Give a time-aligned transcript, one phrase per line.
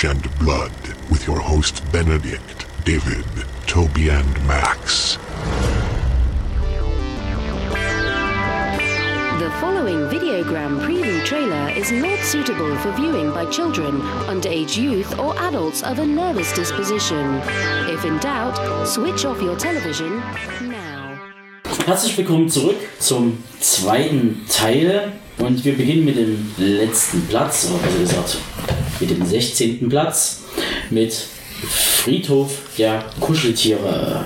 [0.00, 0.72] trash, and blood,
[1.10, 3.24] with your hosts Benedict, David,
[3.66, 5.18] Toby, and Max.
[9.38, 15.38] The following Videogram preview trailer is not suitable for viewing by children, underage youth, or
[15.38, 17.40] adults of a nervous disposition.
[17.88, 20.18] If in doubt, switch off your television
[20.68, 21.18] now.
[21.86, 27.98] Herzlich willkommen zurück zum zweiten Teil und wir beginnen mit dem letzten Platz, oder besser
[27.98, 28.38] gesagt
[29.00, 29.88] mit dem 16.
[29.88, 30.42] Platz
[30.90, 31.12] mit
[31.68, 34.24] Friedhof der Kuscheltiere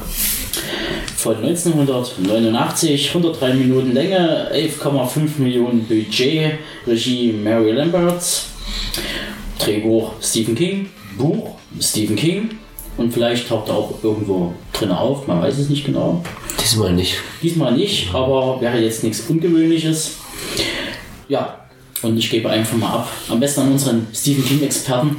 [1.16, 8.22] von 1989, 103 Minuten Länge, 11,5 Millionen Budget, Regie Mary Lambert,
[9.58, 12.50] Drehbuch Stephen King, Buch Stephen King
[12.96, 16.22] und vielleicht taucht er auch irgendwo drin auf, man weiß es nicht genau.
[16.60, 17.16] Diesmal nicht.
[17.42, 20.18] Diesmal nicht, aber wäre jetzt nichts Ungewöhnliches.
[21.28, 21.63] Ja,
[22.04, 23.08] und ich gebe einfach mal ab.
[23.28, 25.16] Am besten an unseren Stephen King-Experten.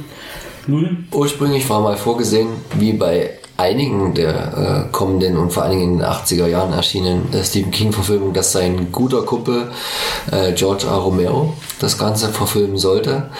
[0.66, 5.92] Nun, Ursprünglich war mal vorgesehen, wie bei einigen der äh, kommenden und vor allen Dingen
[5.94, 9.70] in den 80er Jahren erschienenen äh, Stephen King-Verfilmungen, dass sein guter Kumpel
[10.30, 10.96] äh, George A.
[10.96, 13.30] Romero das Ganze verfilmen sollte,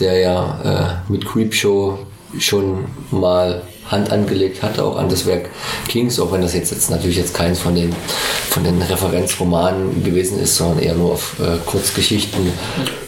[0.00, 1.98] der ja äh, mit Creepshow
[2.38, 5.50] schon mal Hand angelegt hatte, auch an das Werk
[5.88, 7.94] Kings, auch wenn das jetzt, jetzt natürlich jetzt keins von den,
[8.50, 12.52] von den Referenzromanen gewesen ist, sondern eher nur auf äh, Kurzgeschichten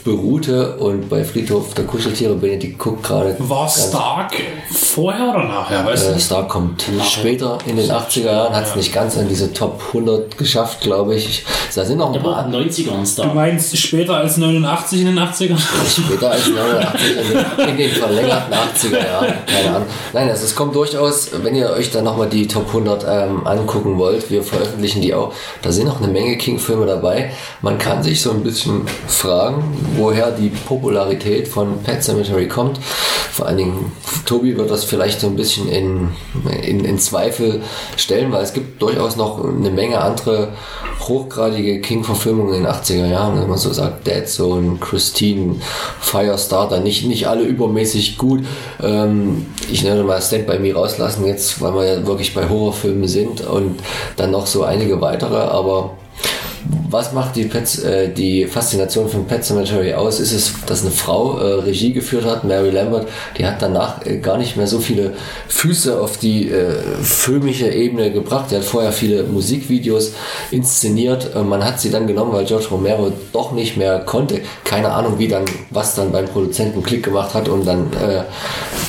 [0.04, 0.76] beruhte.
[0.76, 3.34] Und bei Friedhof der Kuscheltiere, Benedikt guckt gerade.
[3.38, 4.32] War Stark
[4.70, 5.84] vorher oder nachher?
[5.86, 6.20] Weißt Äh, du?
[6.20, 7.08] Star kommt Nachher.
[7.10, 11.14] später in den 80er Jahren, hat es nicht ganz in diese Top 100 geschafft, glaube
[11.14, 11.44] ich.
[11.74, 15.58] Da sind noch ein paar den 90ern Du meinst später als 89 in den 80ern?
[15.58, 19.34] später als 89 in den, in den verlängerten 80er Jahren.
[19.46, 19.88] Keine Ahnung.
[20.12, 23.98] Nein, also es kommt durchaus, wenn ihr euch dann nochmal die Top 100 ähm, angucken
[23.98, 25.32] wollt, wir veröffentlichen die auch.
[25.62, 27.32] Da sind noch eine Menge King-Filme dabei.
[27.62, 29.62] Man kann sich so ein bisschen fragen,
[29.96, 32.78] woher die Popularität von Pet Cemetery kommt.
[33.32, 33.92] Vor allen Dingen,
[34.26, 36.10] Tobi wird das vielleicht so ein bisschen in,
[36.62, 37.62] in, in Zweifel
[37.96, 40.52] stellen, weil es gibt durchaus noch eine Menge andere
[41.08, 45.56] hochgradige King-Verfilmungen in den 80er Jahren, wenn man so sagt, Dead Zone, Christine,
[46.00, 48.44] Firestarter, nicht, nicht alle übermäßig gut.
[48.82, 51.26] Ähm, ich nenne mal Stand By Me rauslassen.
[51.26, 53.80] Jetzt, weil wir ja wirklich bei Horrorfilmen sind und
[54.16, 55.96] dann noch so einige weitere, aber
[56.90, 60.20] was macht die, Pets, äh, die Faszination von Pet Cemetery aus?
[60.20, 64.18] Ist es, dass eine Frau äh, Regie geführt hat, Mary Lambert, die hat danach äh,
[64.18, 65.14] gar nicht mehr so viele
[65.48, 68.50] Füße auf die äh, filmische Ebene gebracht.
[68.50, 70.12] Die hat vorher viele Musikvideos
[70.50, 71.34] inszeniert.
[71.34, 74.40] Äh, man hat sie dann genommen, weil George Romero doch nicht mehr konnte.
[74.64, 78.22] Keine Ahnung, wie dann, was dann beim Produzenten Klick gemacht hat, um dann äh,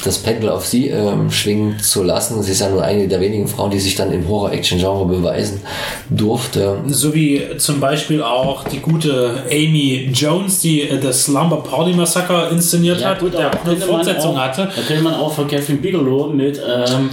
[0.04, 2.44] das Pendel auf sie ähm, schwingen zu lassen.
[2.44, 5.62] Sie ist ja nur eine der wenigen Frauen, die sich dann im Horror-Action-Genre beweisen
[6.10, 6.78] durfte.
[6.88, 12.50] So wie zum Beispiel auch die gute Amy Jones, die äh, das Slumber Party Massacre
[12.52, 14.70] inszeniert hat, der da auch eine Fortsetzung auch, hatte.
[14.76, 17.10] Da könnte man auch von Kevin Bigelow mit ähm,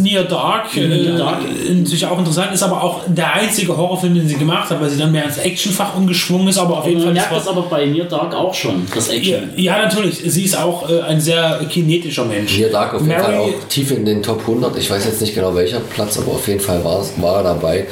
[0.00, 1.38] Near Dark, äh, Near Dark.
[1.68, 4.98] natürlich auch interessant, ist aber auch der einzige Horrorfilm, den sie gemacht hat, weil sie
[4.98, 7.62] dann mehr ins Actionfach umgeschwungen ist, aber auf jeden man Fall merkt das das aber
[7.62, 9.50] bei Near Dark auch schon, das ja, Action.
[9.56, 10.18] ja, natürlich.
[10.24, 12.50] Sie ist auch äh, ein sehr kinetischer Mensch.
[12.52, 14.76] Hier Dark auf jeden Mary- Fall auch tief in den Top 100.
[14.76, 17.86] Ich weiß jetzt nicht genau welcher Platz, aber auf jeden Fall war, war er dabei.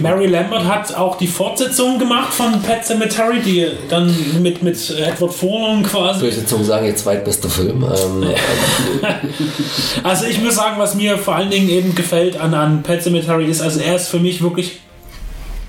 [0.00, 5.32] Mary Lambert hat auch die Fortsetzung gemacht von Pet Cemetery, die dann mit, mit Edward
[5.34, 6.30] Furlong quasi.
[6.46, 7.82] Zungen sagen, ihr zweitbester Film.
[7.84, 8.26] Ähm,
[10.02, 13.46] Also ich muss sagen, was mir vor allen Dingen eben gefällt an, an Pet Cemetery
[13.46, 14.80] ist, also er ist für mich wirklich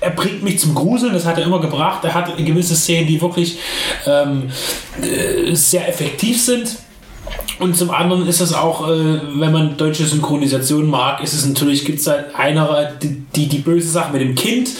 [0.00, 2.02] er bringt mich zum Gruseln, das hat er immer gebracht.
[2.04, 3.58] Er hat gewisse Szenen, die wirklich
[4.06, 4.50] ähm,
[5.00, 6.76] äh, sehr effektiv sind.
[7.58, 11.84] Und zum anderen ist es auch, äh, wenn man deutsche Synchronisation mag, ist es natürlich,
[11.84, 14.70] gibt es halt einer, die, die, die böse Sache mit dem Kind,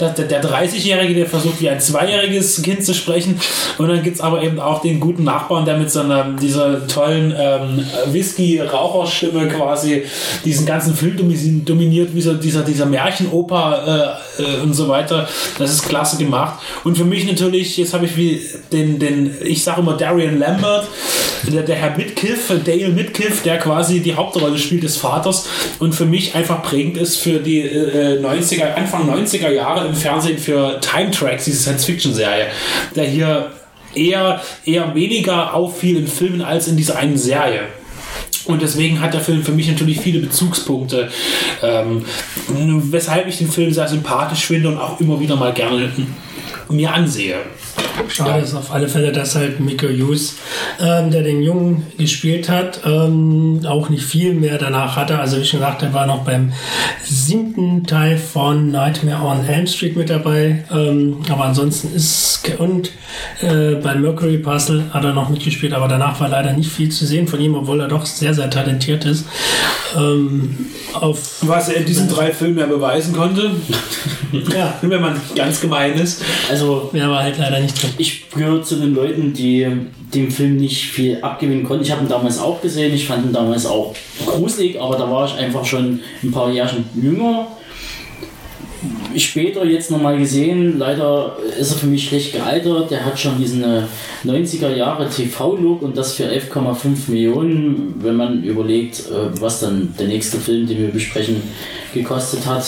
[0.00, 3.38] der, der, der 30-Jährige, der versucht wie ein zweijähriges Kind zu sprechen.
[3.76, 6.86] Und dann gibt es aber eben auch den guten Nachbarn, der mit so einer, dieser
[6.86, 10.04] tollen ähm, Whisky-Raucherstimme quasi
[10.44, 15.28] diesen ganzen Film domi- dominiert, wie so dieser, dieser Märchenoper äh, äh, und so weiter.
[15.58, 16.60] Das ist klasse gemacht.
[16.84, 18.40] Und für mich natürlich, jetzt habe ich wie
[18.72, 20.88] den, den ich sage immer Darian Lambert,
[21.44, 25.48] der, der Herr Midkiff, Dale Midkiff, der quasi die Hauptrolle spielt des Vaters
[25.78, 30.38] und für mich einfach prägend ist für die äh, 90er, Anfang 90er Jahre im Fernsehen
[30.38, 32.46] für Time Tracks, diese Science-Fiction-Serie,
[32.94, 33.52] der hier
[33.94, 37.62] eher, eher weniger auffiel in Filmen als in dieser einen Serie.
[38.44, 41.08] Und deswegen hat der Film für mich natürlich viele Bezugspunkte,
[41.62, 42.04] ähm,
[42.48, 45.92] weshalb ich den Film sehr sympathisch finde und auch immer wieder mal gerne
[46.68, 47.36] mir ansehe.
[48.08, 50.36] Schade ist auf alle Fälle, dass halt Miko Hughes,
[50.80, 55.18] ähm, der den Jungen gespielt hat, ähm, auch nicht viel mehr danach hatte.
[55.18, 56.52] Also wie schon gesagt, er war noch beim
[57.04, 60.64] siebten Teil von Nightmare on Elm Street mit dabei.
[60.72, 62.90] Ähm, aber ansonsten ist und
[63.40, 67.06] äh, bei Mercury Puzzle hat er noch mitgespielt, aber danach war leider nicht viel zu
[67.06, 69.26] sehen von ihm, obwohl er doch sehr, sehr talentiert ist.
[69.96, 73.50] Ähm, auf Was er in diesen drei Filmen ja beweisen konnte,
[74.54, 76.22] ja, wenn man ganz gemein ist.
[76.50, 77.91] Also mehr war halt leider nicht drin.
[77.98, 79.66] Ich gehöre zu den Leuten, die
[80.14, 81.84] dem Film nicht viel abgewinnen konnten.
[81.84, 82.94] Ich habe ihn damals auch gesehen.
[82.94, 83.94] Ich fand ihn damals auch
[84.26, 87.48] gruselig, aber da war ich einfach schon ein paar Jahre jünger.
[89.16, 92.90] Später jetzt nochmal gesehen, leider ist er für mich schlecht gealtert.
[92.90, 93.82] Der hat schon diesen äh,
[94.24, 100.08] 90er Jahre TV-Look und das für 11,5 Millionen, wenn man überlegt, äh, was dann der
[100.08, 101.42] nächste Film, den wir besprechen,
[101.94, 102.64] gekostet hat.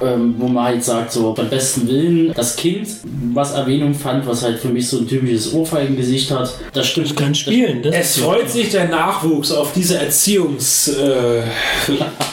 [0.00, 2.88] Äh, ähm, wo man halt sagt, so beim besten Willen, das Kind,
[3.32, 7.16] was Erwähnung fand, was halt für mich so ein typisches Ohrfeigengesicht hat, das stimmt.
[7.16, 7.82] Kann spielen.
[7.82, 10.88] Das Es freut sich der Nachwuchs auf diese Erziehungs...
[10.88, 11.42] Äh,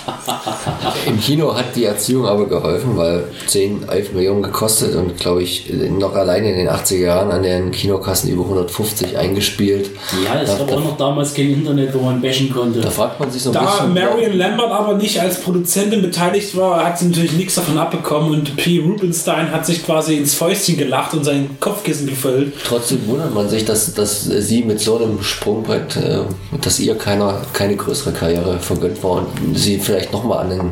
[1.05, 5.71] Im Kino hat die Erziehung aber geholfen, weil 10, 11 Millionen gekostet und glaube ich
[5.97, 9.89] noch alleine in den 80er Jahren an den Kinokassen über 150 eingespielt.
[10.23, 12.81] Ja, es Da- gab da- auch noch damals kein Internet, wo man bashen konnte.
[12.81, 13.93] Da fragt man sich so ein da bisschen.
[13.93, 18.55] Marion Lambert aber nicht als Produzentin beteiligt war, hat sie natürlich nichts davon abbekommen und
[18.57, 18.79] P.
[18.79, 22.53] Rubenstein hat sich quasi ins Fäustchen gelacht und sein Kopfkissen gefüllt.
[22.65, 26.19] Trotzdem wundert man sich, dass, dass sie mit so einem Sprungbrett, äh,
[26.61, 29.27] dass ihr keiner, keine größere Karriere vergönnt war und
[29.57, 30.71] sie vielleicht nochmal an ein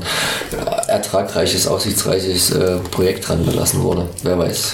[0.51, 4.09] äh, ertragreiches, aussichtsreiches äh, Projekt dran belassen wurde.
[4.23, 4.73] Wer weiß,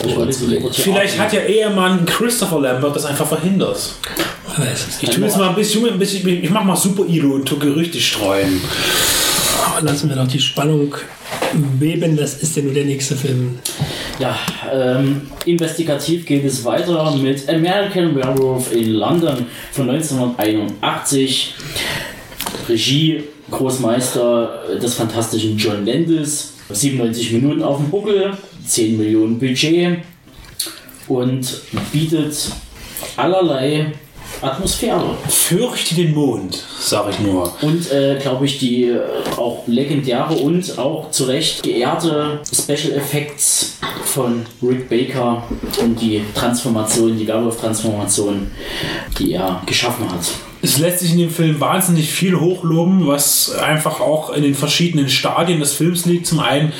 [0.72, 3.80] Vielleicht hat ja Ehemann Christopher Lambert das einfach verhindert.
[5.02, 7.58] Ich tue jetzt mal ein bisschen, ein bisschen ich mach mal Super Ilo und tu
[7.58, 8.62] Gerüchte streuen.
[9.82, 10.94] Lassen wir doch die Spannung
[11.80, 12.18] beben.
[12.18, 13.60] Das ist ja nur der nächste Film.
[14.20, 14.38] Ja,
[14.72, 21.56] ähm, investigativ geht es weiter mit American Werewolf in London von 1981.
[22.68, 26.54] Regie, Großmeister des fantastischen John Landis.
[26.74, 30.00] 97 Minuten auf dem Buckel, 10 Millionen Budget
[31.08, 31.62] und
[31.92, 32.50] bietet
[33.18, 33.92] allerlei
[34.42, 35.16] Atmosphäre.
[35.28, 37.54] Fürchte den Mond, sag ich nur.
[37.62, 39.02] Und, äh, glaube ich, die äh,
[39.38, 45.44] auch legendäre und auch zu Recht geehrte Special Effects von Rick Baker
[45.82, 48.52] und die Transformation, die Werwolf-Transformation,
[49.20, 50.26] die er geschaffen hat.
[50.62, 55.10] Es lässt sich in dem Film wahnsinnig viel hochloben, was einfach auch in den verschiedenen
[55.10, 56.28] Stadien des Films liegt.
[56.28, 56.72] Zum einen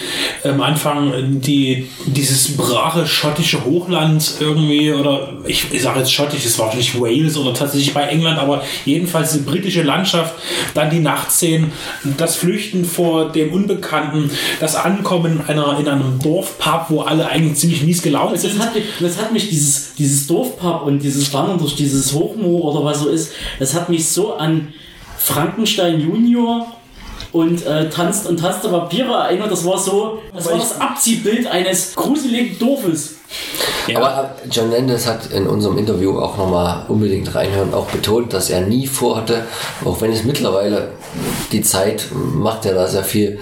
[0.44, 6.58] am Anfang die, dieses brache schottische Hochland irgendwie, oder ich, ich sage jetzt schottisch, es
[6.60, 10.36] war wahrscheinlich Wales oder tatsächlich bei England, aber jedenfalls die britische Landschaft,
[10.74, 11.72] dann die Nachtszenen,
[12.18, 14.30] das Flüchten vor dem Unbekannten,
[14.60, 18.60] das Ankommen einer, in einem Dorfpub, wo alle eigentlich ziemlich mies gelaunt Das sind.
[18.60, 22.86] hat, mich, das hat mich, dieses, dieses Dorfpub und dieses Wandern durch dieses Hochmoor oder
[22.86, 24.74] was so ist, das hat mich so an
[25.18, 26.68] Frankenstein Junior
[27.32, 29.52] und äh, tanzt und tanzte Vampire erinnert.
[29.52, 33.16] Das war so, das war das Abziehbild eines gruseligen Dorfes.
[33.94, 38.50] Aber äh, John Landis hat in unserem Interview auch nochmal unbedingt reinhören, auch betont, dass
[38.50, 39.46] er nie vorhatte,
[39.86, 40.90] auch wenn es mittlerweile
[41.52, 43.40] die Zeit macht er da sehr viel,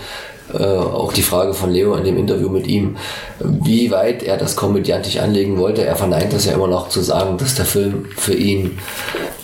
[0.54, 2.98] äh, auch die Frage von Leo in dem Interview mit ihm,
[3.40, 5.86] wie weit er das komödiantisch anlegen wollte.
[5.86, 8.80] Er verneint das ja immer noch zu sagen, dass der Film für ihn,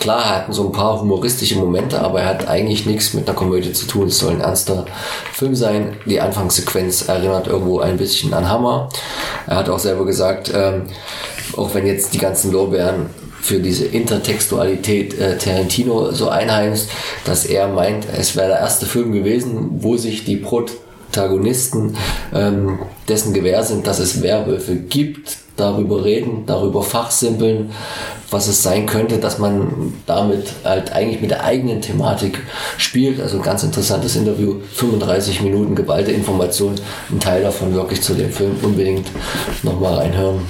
[0.00, 3.36] klar, er hat so ein paar humoristische Momente, aber er hat eigentlich nichts mit einer
[3.36, 4.08] Komödie zu tun.
[4.08, 4.86] Es soll ein ernster
[5.32, 5.96] Film sein.
[6.06, 8.88] Die Anfangssequenz erinnert irgendwo ein bisschen an Hammer.
[9.46, 10.82] Er hat auch selber gesagt, ähm,
[11.56, 16.90] auch wenn jetzt die ganzen Lorbeeren für diese Intertextualität äh, Tarantino so einheimst,
[17.24, 20.36] dass er meint, es wäre der erste Film gewesen, wo sich die
[21.06, 21.96] Protagonisten
[22.34, 27.70] ähm, dessen gewähr sind, dass es Werwölfe gibt, darüber reden, darüber fachsimpeln,
[28.30, 32.40] was es sein könnte, dass man damit halt eigentlich mit der eigenen Thematik
[32.76, 33.20] spielt.
[33.20, 36.74] Also ein ganz interessantes Interview, 35 Minuten geballte Information,
[37.10, 39.06] ein Teil davon wirklich zu dem Film unbedingt
[39.62, 40.40] nochmal reinhören.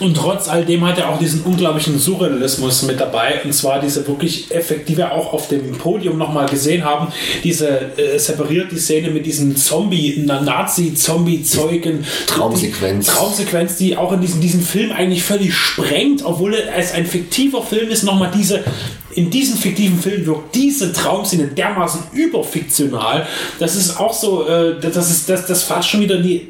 [0.00, 3.40] Und trotz all dem hat er auch diesen unglaublichen Surrealismus mit dabei.
[3.44, 7.08] Und zwar diese wirklich effekt, die wir auch auf dem Podium nochmal gesehen haben.
[7.42, 12.04] Diese äh, separiert die Szene mit diesem Zombie, Nazi-Zombie-Zeugen.
[12.26, 13.06] Traumsequenz.
[13.06, 17.62] Die Traumsequenz, die auch in diesem, diesem Film eigentlich völlig sprengt, obwohl es ein fiktiver
[17.62, 18.62] Film ist, nochmal diese.
[19.14, 23.26] In diesem fiktiven Film wirkt diese Traumszene dermaßen überfiktional.
[23.60, 26.48] Das ist auch so, äh, das ist das, das fast schon wieder die,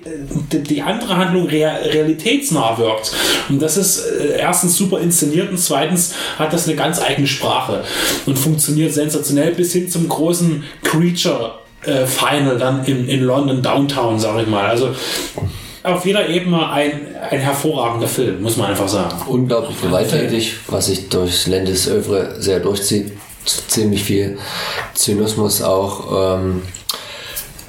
[0.50, 3.12] die, die andere Handlung rea realitätsnah wirkt.
[3.50, 7.84] Und das ist äh, erstens super inszeniert und zweitens hat das eine ganz eigene Sprache
[8.24, 14.18] und funktioniert sensationell bis hin zum großen Creature äh, Final dann in, in London Downtown,
[14.18, 14.64] sag ich mal.
[14.64, 14.94] Also
[15.84, 19.14] auf jeder Ebene ein, ein hervorragender Film, muss man einfach sagen.
[19.26, 23.12] Unglaublich gewalttätig, was sich durch Landis Övre sehr durchzieht.
[23.44, 24.38] Ziemlich viel
[24.94, 26.38] Zynismus auch.
[26.38, 26.62] Ähm,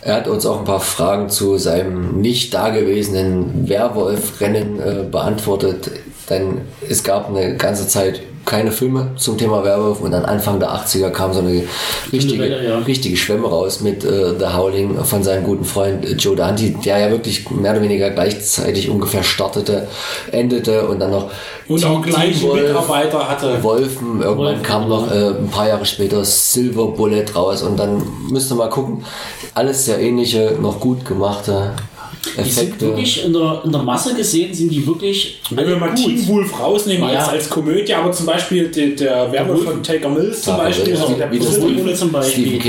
[0.01, 5.91] er hat uns auch ein paar Fragen zu seinem nicht dagewesenen Werwolf-Rennen äh, beantwortet.
[6.29, 10.69] Denn es gab eine ganze Zeit keine Filme zum Thema Werwolf und dann Anfang der
[10.69, 11.63] 80er kam so eine
[12.11, 12.77] richtige, Welle, ja.
[12.79, 16.99] richtige Schwemme raus mit äh, The Howling von seinem guten Freund äh, Joe Dante, der
[16.99, 19.87] ja wirklich mehr oder weniger gleichzeitig ungefähr startete,
[20.31, 21.31] endete und dann noch
[21.67, 23.63] Und auch gleich Mitarbeiter hatte.
[23.63, 24.21] Wolfen.
[24.21, 28.51] Irgendwann Wolfen, kam noch äh, ein paar Jahre später Silver Bullet raus und dann müsst
[28.51, 29.03] ihr mal gucken.
[29.53, 31.71] Alles sehr ähnliche, noch gut gemachte
[32.37, 32.85] Die sind Effekte.
[32.87, 35.97] wirklich in der, in der Masse gesehen, sind die wirklich Wenn wir mal gut.
[36.05, 37.19] Teen Wolf rausnehmen Ja.
[37.19, 41.13] als, als Komödie, aber zum Beispiel der, der Werwolf von Taker Mills zum Beispiel, also
[41.13, 42.59] der wie das Wolf- zum Beispiel.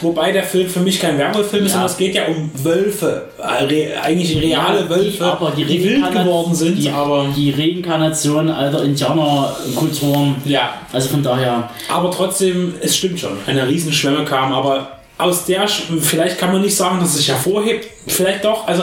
[0.00, 3.64] Wobei der Film für mich kein Werwolf-Film ist, sondern es geht ja um Wölfe, äh,
[3.64, 7.50] re, eigentlich reale Ja, Wölfe, die, aber die, die wild geworden sind, die, aber die
[7.50, 10.36] Reinkarnation alter Indianerkulturen.
[10.44, 15.68] ja, Also von daher, aber trotzdem, es stimmt schon, eine Riesenschwemme kam, aber aus der,
[15.68, 18.82] vielleicht kann man nicht sagen, dass es sich hervorhebt, vielleicht doch, also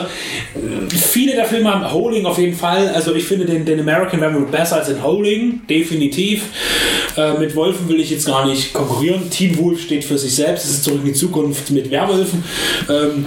[0.88, 4.50] viele der Filme haben Howling auf jeden Fall, also ich finde den, den American Werewolf
[4.50, 6.44] besser als den Howling, definitiv.
[7.16, 9.28] Äh, mit Wolfen will ich jetzt gar nicht konkurrieren.
[9.28, 12.42] Teen Wolf steht für sich selbst, es ist zurück in die Zukunft mit Werwölfen.
[12.88, 13.26] Ähm,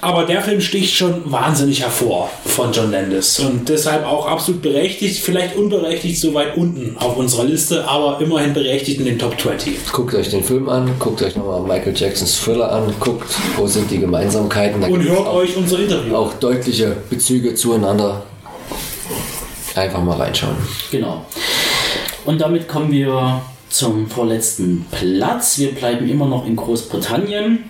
[0.00, 5.18] aber der Film sticht schon wahnsinnig hervor von John Landis und deshalb auch absolut berechtigt,
[5.20, 9.90] vielleicht unberechtigt so weit unten auf unserer Liste, aber immerhin berechtigt in den Top 20.
[9.92, 13.90] Guckt euch den Film an, guckt euch nochmal Michael Jacksons Thriller an, guckt, wo sind
[13.90, 14.80] die Gemeinsamkeiten.
[14.80, 16.14] Da Und hört auch, euch unser Interview.
[16.14, 18.22] auch deutliche Bezüge zueinander.
[19.74, 20.56] Einfach mal reinschauen.
[20.90, 21.24] genau.
[22.24, 23.40] Und damit kommen wir
[23.70, 25.58] zum vorletzten Platz.
[25.58, 27.64] Wir bleiben immer noch in Großbritannien,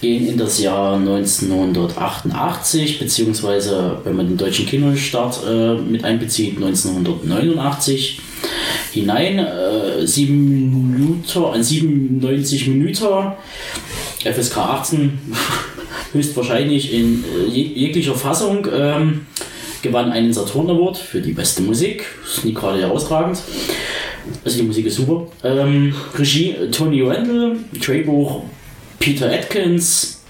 [0.00, 8.20] gehen in das Jahr 1988, beziehungsweise wenn man den deutschen Kinostart äh, mit einbezieht, 1989
[8.92, 9.38] hinein.
[9.38, 13.32] Äh, sieben Minuten, ein 97 Minuten,
[14.24, 15.18] FSK 18,
[16.12, 18.66] höchstwahrscheinlich in äh, jeg jeglicher Fassung.
[18.72, 19.26] Ähm,
[19.82, 22.04] gewann einen Saturn Award für die beste Musik.
[22.24, 23.38] Ist nie gerade herausragend.
[24.44, 25.26] Also die Musik ist super.
[25.44, 28.42] Ähm, Regie äh, Tony Randall, Drehbuch
[28.98, 30.20] Peter Atkins,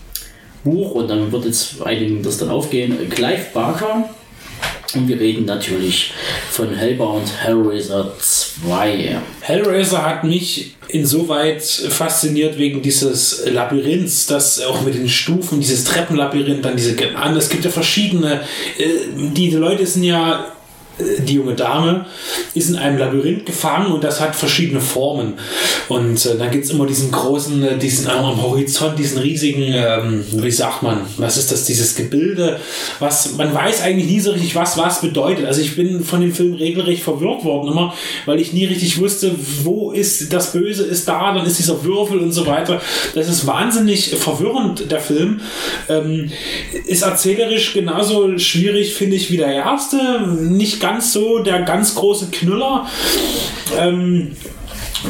[0.65, 3.09] Buch und dann wird jetzt einigen das dann aufgehen.
[3.11, 4.09] Clive Barker.
[4.95, 6.13] Und wir reden natürlich
[6.51, 9.19] von Hellbound Hellraiser 2.
[9.43, 16.65] Hellraiser hat mich insoweit fasziniert wegen dieses Labyrinths, das auch mit den Stufen, dieses Treppenlabyrinth,
[16.65, 18.41] dann diese, an- es gibt ja verschiedene,
[18.79, 18.87] äh,
[19.35, 20.53] die Leute sind ja,
[20.99, 22.07] die junge Dame
[22.55, 25.35] ist in einem Labyrinth gefangen und das hat verschiedene Formen.
[25.88, 30.25] Und äh, dann gibt es immer diesen großen, äh, diesen am Horizont, diesen riesigen, ähm,
[30.33, 32.59] wie sagt man, was ist das, dieses Gebilde,
[32.99, 35.47] was man weiß eigentlich nie so richtig, was was bedeutet.
[35.47, 37.95] Also ich bin von dem Film regelrecht verwirrt worden immer,
[38.26, 42.19] weil ich nie richtig wusste, wo ist das Böse, ist da, dann ist dieser Würfel
[42.19, 42.81] und so weiter.
[43.14, 45.40] Das ist wahnsinnig verwirrend, der Film.
[45.88, 46.31] Ähm,
[46.87, 50.26] ist erzählerisch genauso schwierig, finde ich, wie der erste.
[50.40, 52.87] Nicht ganz so der ganz große Knüller.
[53.78, 54.37] Ähm,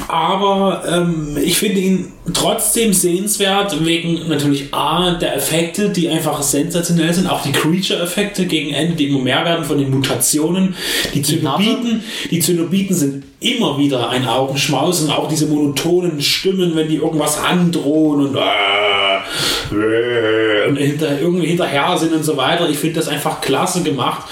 [0.07, 7.13] aber ähm, ich finde ihn trotzdem sehenswert, wegen natürlich A, der Effekte, die einfach sensationell
[7.15, 10.75] sind, auch die Creature-Effekte gegen Ende, die immer mehr werden von den Mutationen.
[11.15, 16.89] Die Zenobiten, die Zenobiten sind immer wieder ein Augenschmaus und auch diese monotonen Stimmen, wenn
[16.89, 22.69] die irgendwas androhen und, äh, äh, und hinter, irgendwie hinterher sind und so weiter.
[22.69, 24.29] Ich finde das einfach klasse gemacht.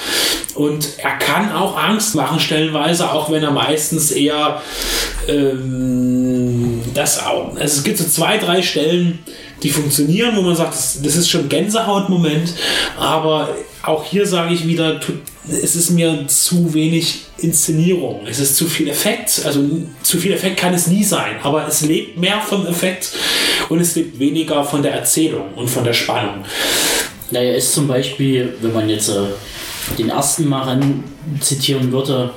[0.57, 4.63] Und er kann auch Angst machen, stellenweise, auch wenn er meistens eher
[5.29, 7.51] ähm, das auch.
[7.51, 9.19] Also es gibt so zwei, drei Stellen,
[9.63, 12.53] die funktionieren, wo man sagt, das, das ist schon Gänsehautmoment,
[12.99, 13.49] aber
[13.83, 15.01] auch hier sage ich wieder,
[15.49, 18.27] es ist mir zu wenig Inszenierung.
[18.27, 19.43] Es ist zu viel Effekt.
[19.45, 19.65] Also
[20.03, 23.13] zu viel Effekt kann es nie sein, aber es lebt mehr vom Effekt
[23.69, 26.45] und es lebt weniger von der Erzählung und von der Spannung.
[27.31, 29.27] Naja, ist zum Beispiel, wenn man jetzt äh,
[29.99, 31.05] den ersten mal ran
[31.41, 32.31] zitieren würde,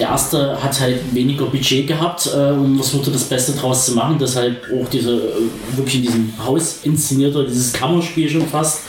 [0.00, 4.16] der erste hat halt weniger Budget gehabt äh, und versuchte das Beste draus zu machen,
[4.18, 8.84] deshalb auch diese äh, wirklich in diesem Haus inszenierte, dieses Kammerspiel schon fast.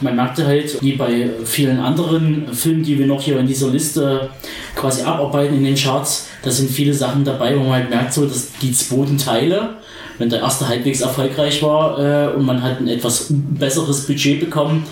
[0.00, 4.30] Man merkte halt, wie bei vielen anderen Filmen, die wir noch hier in dieser Liste
[4.74, 8.24] quasi abarbeiten in den Charts, da sind viele Sachen dabei, wo man halt merkt, so,
[8.24, 9.76] dass die zweiten Teile,
[10.16, 14.86] wenn der erste halbwegs erfolgreich war äh, und man hat ein etwas besseres Budget bekommen,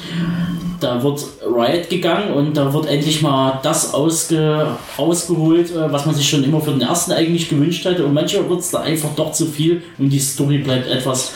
[0.81, 1.25] da wird
[1.57, 6.45] Riot gegangen und da wird endlich mal das ausge, ausgeholt, äh, was man sich schon
[6.45, 8.05] immer für den ersten eigentlich gewünscht hatte.
[8.05, 11.33] Und manchmal wird es da einfach doch zu viel und die Story bleibt etwas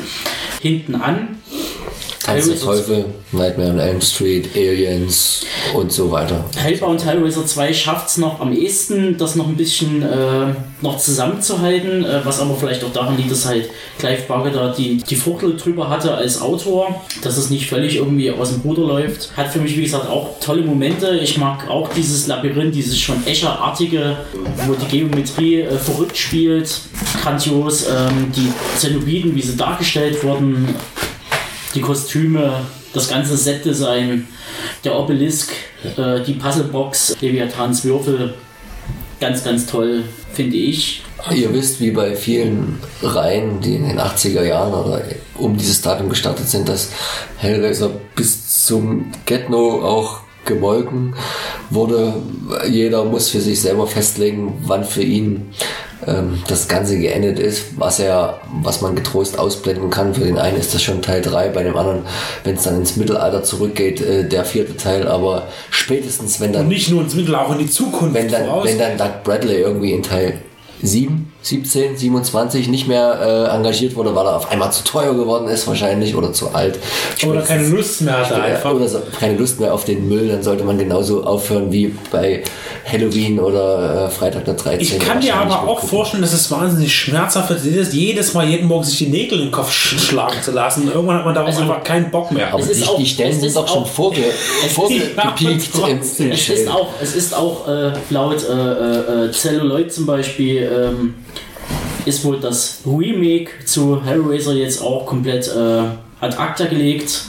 [0.60, 1.36] hinten an.
[2.30, 5.44] Tanz der Teufel, Nightmare on Elm Street, Aliens
[5.74, 6.44] und so weiter.
[6.56, 12.04] Hellbound Hellraiser 2 schafft es noch am ehesten, das noch ein bisschen äh, noch zusammenzuhalten,
[12.04, 15.56] äh, was aber vielleicht auch daran liegt, dass halt Clive Barker da die, die Fuchtel
[15.56, 19.36] drüber hatte als Autor, dass es nicht völlig irgendwie aus dem Ruder läuft.
[19.36, 21.18] Hat für mich, wie gesagt, auch tolle Momente.
[21.22, 24.16] Ich mag auch dieses Labyrinth, dieses schon Escher-artige,
[24.66, 26.80] wo die Geometrie äh, verrückt spielt.
[27.22, 27.86] Grandios.
[27.88, 30.74] Ähm, die Zenobiten, wie sie dargestellt wurden,
[31.74, 34.26] die Kostüme, das ganze Setdesign,
[34.84, 35.52] der Obelisk,
[35.96, 38.34] äh, die Puzzlebox, Leviathans Würfel,
[39.20, 41.02] ganz, ganz toll, finde ich.
[41.34, 45.02] Ihr wisst, wie bei vielen Reihen, die in den 80er Jahren oder
[45.36, 46.90] um dieses Datum gestartet sind, dass
[47.36, 51.14] Hellraiser bis zum Get-No auch gemolken
[51.68, 52.14] wurde.
[52.70, 55.50] Jeder muss für sich selber festlegen, wann für ihn
[56.06, 60.14] ähm, das Ganze geendet ist, was er, was man getrost ausblenden kann.
[60.14, 62.02] Für den einen ist das schon Teil 3, bei dem anderen,
[62.44, 66.68] wenn es dann ins Mittelalter zurückgeht, äh, der vierte Teil, aber spätestens wenn dann Und
[66.68, 68.66] nicht nur ins Mittel, auch in die Zukunft wenn dann, voraus.
[68.66, 70.38] wenn dann Doug Bradley irgendwie in Teil
[70.82, 73.18] 7, 17, 27 nicht mehr
[73.50, 76.78] äh, engagiert wurde, weil er auf einmal zu teuer geworden ist wahrscheinlich oder zu alt.
[77.26, 78.72] Oder keine Lust mehr hatte einfach.
[78.74, 82.42] Oder so, keine Lust mehr auf den Müll, dann sollte man genauso aufhören wie bei
[82.90, 84.80] Halloween oder äh, Freitag der 13.
[84.80, 85.88] Ich kann mir wahrscheinlich aber auch mitgucken.
[85.88, 89.50] vorstellen, dass es wahnsinnig schmerzhaft ist, jedes, Mal jeden Morgen sich die Nägel in den
[89.52, 90.88] Kopf sch schlagen zu lassen.
[90.92, 92.52] Irgendwann hat man darauf Also, einfach keinen Bock mehr.
[92.52, 94.20] Aber Es ist die, auch- die Stellen es sind doch schon vorge,
[94.74, 100.06] vorgepiekt Ja, im, Es ist auch, es ist auch äh, laut äh, äh, Celluloid zum
[100.06, 101.14] Beispiel, ähm,
[102.06, 105.82] ist wohl das Remake zu Hellraiser jetzt auch komplett äh,
[106.20, 107.24] ad acta gelegt.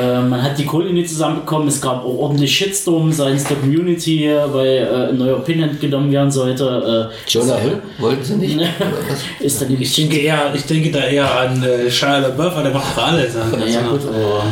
[0.00, 4.30] Äh, man hat die Kohle nicht zusammenbekommen, es gab auch ordentlich Shitstorm seitens der Community,
[4.52, 7.10] weil äh, ein neuer Pinhead genommen werden sollte.
[7.12, 7.82] Äh, Jonah Hill?
[7.98, 8.58] Wollten sie nicht?
[9.40, 12.96] Ist dann Ich denke, eher, ich denke da eher an äh, Shia LaBeouf, der macht
[12.96, 13.36] doch alles.
[13.36, 14.44] Also, ja, gut, aber,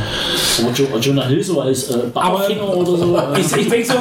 [0.61, 3.17] aber Jo- Jonah Hill so als äh, Aber Bauerfinger oder so.
[3.17, 3.95] äh, ich, ich denke so,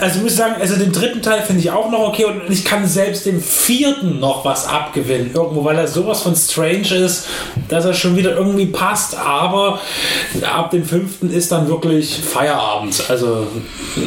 [0.00, 2.64] also muss ich sagen, also den dritten Teil finde ich auch noch okay und ich
[2.64, 5.30] kann selbst dem vierten noch was abgewinnen.
[5.34, 7.26] Irgendwo, weil er sowas von strange ist,
[7.68, 9.80] dass er schon wieder irgendwie passt, aber
[10.42, 13.02] ab dem fünften ist dann wirklich Feierabend.
[13.08, 13.46] Also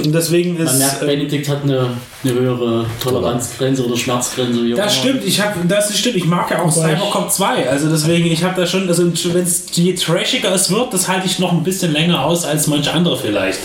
[0.05, 0.79] deswegen Man ist.
[0.79, 1.89] merkt, äh, Benedikt hat eine,
[2.23, 4.63] eine höhere Toleranzgrenze oder Schmerzgrenze.
[4.63, 8.25] Wie Das stimmt, ich hab, das stimmt, ich mag ja auch Cybercop 2, also deswegen,
[8.31, 11.51] ich habe da schon, also wenn es je trashiger es wird, das halte ich noch
[11.51, 13.59] ein bisschen länger aus als manche andere vielleicht.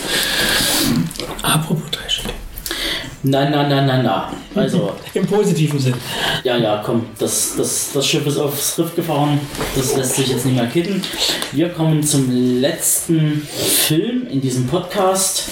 [1.41, 1.76] Apropos.
[3.23, 4.23] Nein, nein, nein, nein, nein.
[4.53, 5.95] Also, Im positiven Sinn.
[6.43, 9.39] ja, ja, komm, das, das, das Schiff ist aufs Riff gefahren.
[9.75, 11.01] Das lässt sich jetzt nicht mehr kitten.
[11.51, 12.29] Wir kommen zum
[12.61, 15.45] letzten Film in diesem Podcast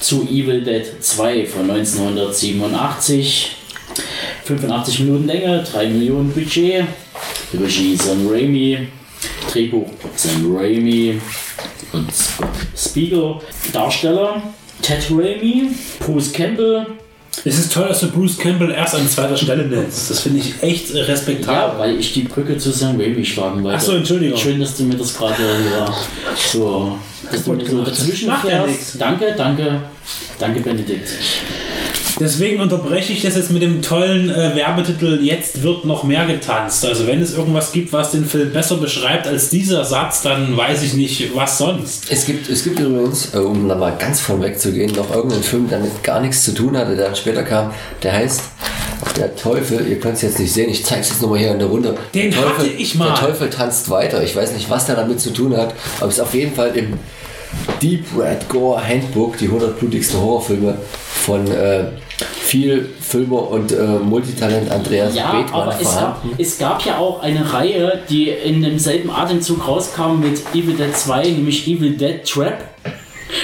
[0.00, 3.56] zu Evil Dead 2 von 1987.
[4.44, 6.84] 85 Minuten Länge, 3 Millionen Budget.
[7.54, 8.88] Regie Sam Raimi.
[9.52, 11.20] Drehbuch Sam Raimi
[11.92, 12.08] und
[12.76, 13.36] Spiegel.
[13.72, 14.42] Darsteller
[14.82, 16.86] Ted Raimi, Bruce Campbell,
[17.44, 20.10] Es ist toll, dass du Bruce Campbell erst an zweiter Stelle nennst.
[20.10, 21.78] Das finde ich echt Ja, respektabel.
[21.78, 23.76] weil ich die Brücke zu Sam Raimi schlagen wollte.
[23.78, 24.38] Ach so, Entschuldigung.
[24.38, 25.94] Schön, dass du mir das gerade ja,
[26.52, 26.98] so,
[27.30, 29.00] dass du mir so dazwischen ja fährst.
[29.00, 29.82] Danke, danke,
[30.38, 31.08] danke Benedikt.
[32.20, 36.84] Deswegen unterbreche ich das jetzt mit dem tollen äh, Werbetitel Jetzt wird noch mehr getanzt.
[36.84, 40.82] Also wenn es irgendwas gibt, was den Film besser beschreibt als dieser Satz, dann weiß
[40.82, 42.10] ich nicht, was sonst.
[42.10, 45.68] Es gibt, es gibt übrigens, äh, um da mal ganz von wegzugehen, noch irgendeinen Film,
[45.68, 47.72] der damit gar nichts zu tun hatte, der dann später kam.
[48.02, 48.42] Der heißt
[49.16, 51.60] Der Teufel, ihr könnt es jetzt nicht sehen, ich zeige es jetzt nochmal hier in
[51.60, 51.94] der Runde.
[52.14, 53.14] Den der Teufel, hatte ich mal.
[53.14, 54.22] Der Teufel tanzt weiter.
[54.24, 56.76] Ich weiß nicht, was der damit zu tun hat, aber es ist auf jeden Fall
[56.76, 56.94] im
[57.80, 60.78] Deep Red Gore Handbook, die 100 blutigsten Horrorfilme
[61.24, 61.84] von äh,
[62.48, 67.22] viel Filmer und äh, Multitalent Andreas Ja, Bethmann aber es gab, es gab ja auch
[67.22, 72.64] eine Reihe, die in demselben Atemzug rauskam mit Evil Dead 2, nämlich Evil Dead Trap.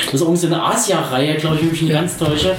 [0.06, 2.54] Das ist irgendwie so eine Asia-Reihe, glaube ich, wenn ich mich nicht ganz täusche.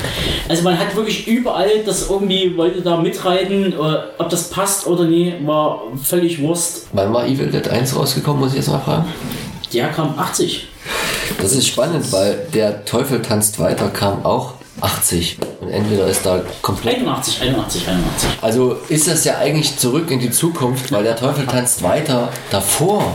[0.47, 3.75] Also man hat wirklich überall das irgendwie, wollte da mitreiten, äh,
[4.19, 6.87] ob das passt oder nie, war völlig Wurst.
[6.93, 9.05] Wann war Evil Dead 1 rausgekommen, muss ich jetzt mal fragen?
[9.73, 10.67] Der kam 80.
[11.41, 15.37] Das ist spannend, weil der Teufel tanzt weiter kam auch 80.
[15.61, 16.97] Und entweder ist da komplett.
[16.97, 18.29] 81, 81, 81.
[18.41, 23.13] Also ist das ja eigentlich zurück in die Zukunft, weil der Teufel tanzt weiter davor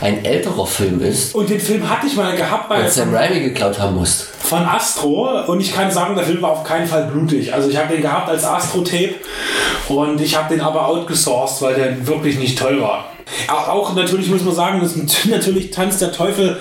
[0.00, 3.40] ein älterer Film ist Und den Film hatte ich mal gehabt bei und Sam Raimi
[3.40, 4.26] geklaut haben muss.
[4.38, 7.52] von Astro und ich kann sagen, der Film war auf keinen Fall blutig.
[7.52, 9.14] Also ich habe den gehabt als Astro-Tape
[9.88, 13.06] und ich habe den aber outgesourced, weil der wirklich nicht toll war.
[13.48, 16.58] Auch, natürlich muss man sagen, dass natürlich Tanz der Teufel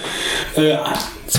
[0.55, 0.75] äh,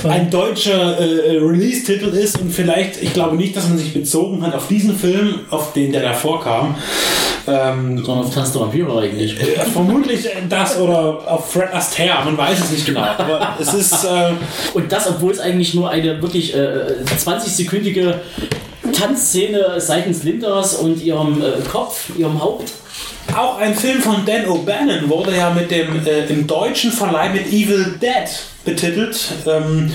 [0.05, 4.55] ein deutscher äh, Release-Titel ist und vielleicht, ich glaube nicht, dass man sich bezogen hat
[4.55, 6.75] auf diesen Film, auf den der davor kam.
[7.47, 9.41] Ähm, Sondern auf Tanz der Vampire eigentlich.
[9.41, 13.01] äh, vermutlich das oder auf Fred Astaire, man weiß es nicht genau.
[13.01, 14.05] Aber es ist.
[14.05, 14.33] Äh,
[14.75, 18.17] Und das, obwohl es eigentlich nur eine wirklich äh, 20-sekündige
[18.93, 22.73] Tanzszene seitens Linders und ihrem äh, Kopf, ihrem Haupt.
[23.37, 27.47] Auch ein Film von Dan O'Bannon wurde ja mit dem äh, im deutschen Verleih mit
[27.47, 28.29] Evil Dead
[28.65, 29.33] betitelt.
[29.47, 29.93] Ähm,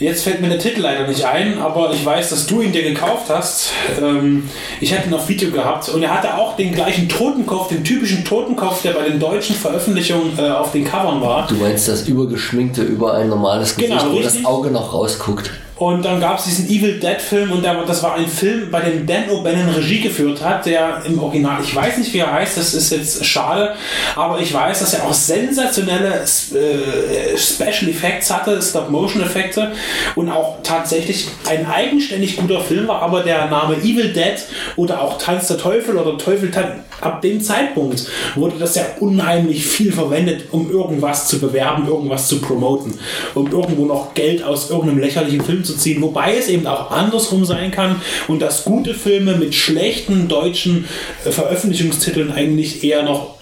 [0.00, 2.82] jetzt fällt mir der Titel leider nicht ein, aber ich weiß, dass du ihn dir
[2.82, 3.72] gekauft hast.
[4.00, 4.48] Ähm,
[4.80, 8.24] ich hatte ihn auf Video gehabt und er hatte auch den gleichen Totenkopf, den typischen
[8.24, 11.46] Totenkopf, der bei den deutschen Veröffentlichungen äh, auf den Covern war.
[11.48, 15.50] Du meinst das übergeschminkte über ein normales Gesicht, Genau, wo das Auge noch rausguckt.
[15.76, 18.80] Und dann gab es diesen Evil Dead Film und der, das war ein Film, bei
[18.80, 22.56] dem Dan O'Bannon Regie geführt hat, der im Original, ich weiß nicht wie er heißt,
[22.56, 23.74] das ist jetzt schade,
[24.14, 29.72] aber ich weiß, dass er auch sensationelle äh, Special Effects hatte, Stop-Motion-Effekte
[30.14, 34.36] und auch tatsächlich ein eigenständig guter Film war, aber der Name Evil Dead
[34.76, 38.06] oder auch Tanz der Teufel oder Teufel Tan- ab dem Zeitpunkt
[38.36, 42.94] wurde das ja unheimlich viel verwendet, um irgendwas zu bewerben, irgendwas zu promoten,
[43.34, 47.44] um irgendwo noch Geld aus irgendeinem lächerlichen Film zu ziehen, wobei es eben auch andersrum
[47.44, 50.86] sein kann und dass gute Filme mit schlechten deutschen
[51.24, 53.38] äh, Veröffentlichungstiteln eigentlich eher noch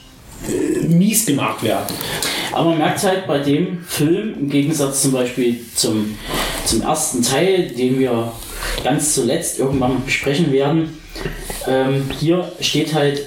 [0.49, 1.95] äh, mies gemacht werden.
[2.53, 6.17] Aber man merkt halt bei dem Film, im Gegensatz zum Beispiel zum,
[6.65, 8.33] zum ersten Teil, den wir
[8.85, 10.99] ganz zuletzt irgendwann besprechen werden,
[11.67, 13.27] ähm, hier steht halt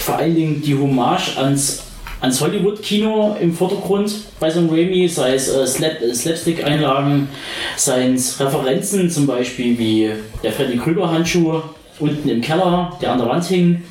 [0.00, 1.82] vor allen Dingen die Hommage ans,
[2.24, 7.28] ans Hollywood-Kino im Vordergrund bei so einem Raimi, sei es äh, Slap, äh, Slapstick-Einlagen,
[7.76, 10.10] seien es Referenzen, zum Beispiel wie
[10.42, 11.60] der Freddy Krüger-Handschuh
[12.00, 13.82] unten im Keller, der an der Wand hing.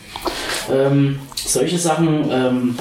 [0.72, 2.30] Ähm, solche Sachen.
[2.32, 2.76] Ähm,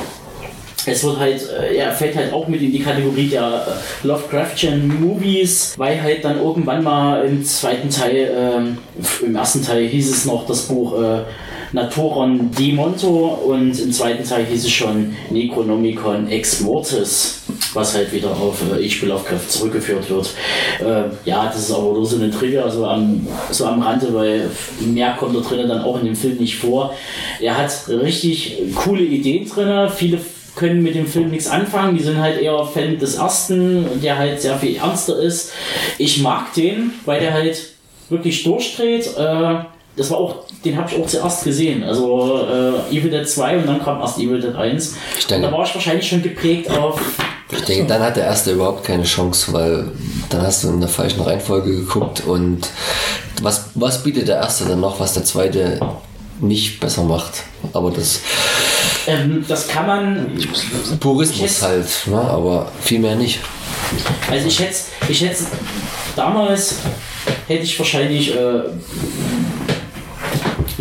[0.84, 5.00] es wird halt, äh, er fällt halt auch mit in die Kategorie der äh, Lovecraftian
[5.00, 8.78] Movies, weil halt dann irgendwann mal im zweiten Teil, ähm,
[9.24, 11.20] im ersten Teil hieß es noch das Buch äh,
[11.72, 18.12] Naturon de Monto und im zweiten Teil hieß es schon Necronomicon Ex Mortis, was halt
[18.12, 19.06] wieder auf äh, H.P.
[19.06, 20.30] Lovecraft zurückgeführt wird.
[20.80, 24.50] Äh, ja, das ist aber nur so eine Trivia, so am, so am Rande, weil
[24.80, 26.94] mehr kommt da drinnen dann auch in dem Film nicht vor.
[27.40, 30.18] Er hat richtig coole Ideen drin, viele
[30.54, 31.96] können mit dem Film nichts anfangen.
[31.96, 35.52] Die sind halt eher Fan des ersten, der halt sehr viel ernster ist.
[35.98, 37.72] Ich mag den, weil der halt
[38.10, 39.06] wirklich durchdreht.
[39.16, 39.54] Äh,
[39.96, 41.84] das war auch, den habe ich auch zuerst gesehen.
[41.84, 42.46] Also
[42.90, 44.96] äh, Evil Dead 2 und dann kam erst Evil Dead 1.
[45.18, 47.00] Ich denke- und da war ich wahrscheinlich schon geprägt auf.
[47.50, 49.88] Ich denke, dann hat der erste überhaupt keine Chance, weil
[50.30, 52.70] dann hast du in der falschen Reihenfolge geguckt und
[53.42, 55.78] was, was bietet der erste dann noch, was der zweite
[56.40, 57.42] nicht besser macht?
[57.74, 58.20] Aber das
[59.06, 60.38] Ähm, das kann man.
[61.00, 62.20] Purismus halt, ne?
[62.20, 63.40] aber viel mehr nicht.
[64.30, 64.76] Also ich hätte,
[65.08, 65.44] ich hätte
[66.16, 66.76] damals
[67.48, 68.62] hätte ich wahrscheinlich äh,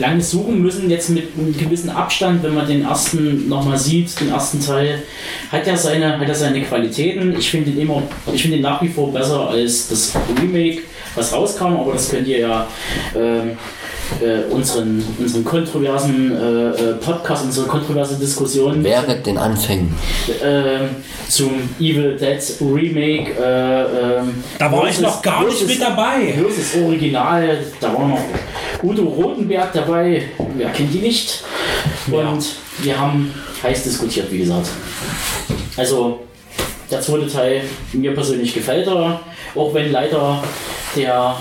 [0.01, 4.29] lange suchen müssen, jetzt mit einem gewissen Abstand, wenn man den ersten nochmal sieht, den
[4.29, 5.03] ersten Teil,
[5.51, 7.35] hat er seine, hat er seine Qualitäten.
[7.37, 10.81] Ich finde ihn immer, ich finde ihn nach wie vor besser als das Remake,
[11.15, 12.67] was rauskam, aber das könnt ihr ja
[13.15, 13.51] ähm,
[14.19, 19.95] äh, unseren, unseren kontroversen äh, äh, Podcast, unsere kontroverse Diskussion Während den Anfängen.
[20.43, 20.89] ähm,
[21.27, 23.31] zum Evil Dead Remake.
[23.39, 26.33] Äh, ähm, Da war ich noch gar nicht mit dabei.
[26.33, 28.19] Versus Original, da war noch
[28.83, 30.23] Udo Rotenberg dabei,
[30.57, 31.43] wer kennt die nicht?
[32.11, 32.45] Und
[32.79, 34.67] wir haben heiß diskutiert, wie gesagt.
[35.77, 36.19] Also,
[36.89, 37.61] der zweite Teil,
[37.93, 39.21] mir persönlich gefällt er,
[39.55, 40.43] auch wenn leider
[40.95, 41.37] der,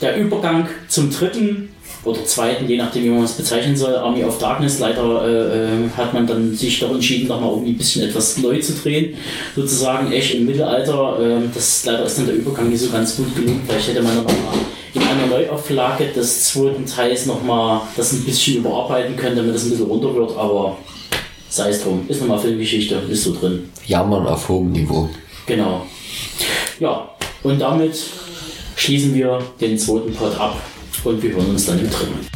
[0.00, 1.70] der Übergang zum dritten
[2.04, 5.90] oder zweiten, je nachdem wie man es bezeichnen soll, Army of Darkness, leider äh, äh,
[5.96, 9.16] hat man dann sich doch entschieden, nochmal irgendwie ein bisschen etwas neu zu drehen,
[9.54, 11.18] sozusagen echt im Mittelalter.
[11.20, 13.62] ähm, das leider ist dann der Übergang nicht so ganz gut gelungen.
[13.66, 14.34] Vielleicht hätte man nochmal
[14.94, 19.70] in einer Neuauflage des zweiten Teils nochmal das ein bisschen überarbeiten können, damit es ein
[19.70, 20.76] bisschen runter wird, aber
[21.48, 23.68] sei es drum, ist nochmal Filmgeschichte, ist so drin.
[23.86, 25.10] Jammern auf hohem Niveau.
[25.46, 25.86] Genau.
[26.80, 27.08] Ja,
[27.42, 27.94] und damit
[28.86, 30.62] schließen wir den zweiten Pod ab
[31.02, 32.35] und wir hören uns dann im dritten.